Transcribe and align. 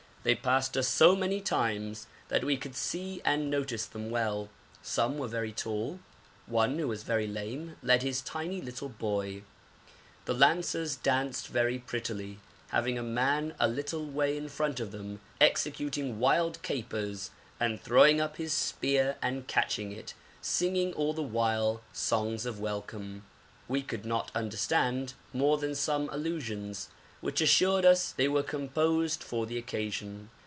They 0.23 0.35
passed 0.35 0.77
us 0.77 0.87
so 0.87 1.15
many 1.15 1.41
times 1.41 2.05
that 2.27 2.43
we 2.43 2.55
could 2.55 2.75
see 2.75 3.23
and 3.25 3.49
notice 3.49 3.87
them 3.87 4.11
well. 4.11 4.49
Some 4.83 5.17
were 5.17 5.27
very 5.27 5.51
tall; 5.51 5.99
one 6.45 6.77
who 6.77 6.87
was 6.87 7.01
very 7.01 7.25
lame 7.25 7.75
led 7.81 8.03
his 8.03 8.21
tiny 8.21 8.61
little 8.61 8.89
boy. 8.89 9.41
The 10.25 10.35
lancers 10.35 10.95
danced 10.95 11.47
very 11.47 11.79
prettily, 11.79 12.37
having 12.67 12.99
a 12.99 13.01
man 13.01 13.55
a 13.59 13.67
little 13.67 14.05
way 14.05 14.37
in 14.37 14.47
front 14.47 14.79
of 14.79 14.91
them 14.91 15.21
executing 15.39 16.19
wild 16.19 16.61
capers 16.61 17.31
and 17.59 17.81
throwing 17.81 18.21
up 18.21 18.37
his 18.37 18.53
spear 18.53 19.15
and 19.23 19.47
catching 19.47 19.91
it, 19.91 20.13
singing 20.39 20.93
all 20.93 21.13
the 21.13 21.23
while 21.23 21.81
songs 21.93 22.45
of 22.45 22.59
welcome. 22.59 23.25
We 23.67 23.81
could 23.81 24.05
not 24.05 24.29
understand 24.35 25.15
more 25.33 25.57
than 25.57 25.73
some 25.73 26.09
allusions, 26.09 26.89
which 27.21 27.39
assured 27.39 27.85
us 27.85 28.13
they 28.13 28.27
were 28.27 28.41
composed 28.41 29.23
for 29.23 29.45
the 29.45 29.55
occasion. 29.55 30.27